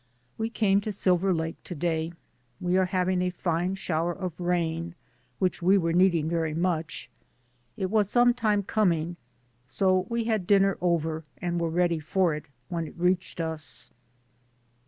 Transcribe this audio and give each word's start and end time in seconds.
We 0.35 0.49
came 0.49 0.81
to 0.81 0.91
Silver 0.91 1.31
Lake 1.31 1.61
to 1.63 1.75
day. 1.75 2.13
We 2.59 2.75
are 2.75 2.85
having 2.87 3.21
a 3.21 3.29
fine 3.29 3.75
shower 3.75 4.11
of 4.13 4.39
rain, 4.39 4.95
which 5.37 5.61
we 5.61 5.77
were 5.77 5.93
needing 5.93 6.27
very 6.27 6.55
much. 6.55 7.11
It 7.77 7.91
was 7.91 8.09
some 8.09 8.33
time 8.33 8.63
com 8.63 8.91
ing, 8.93 9.17
so 9.67 10.07
we 10.09 10.23
had 10.23 10.47
dinner 10.47 10.75
over 10.81 11.23
and 11.37 11.59
were 11.61 11.69
ready 11.69 11.99
for 11.99 12.33
it 12.33 12.47
when 12.67 12.87
it 12.87 12.97
reached 12.97 13.39
us. 13.39 13.91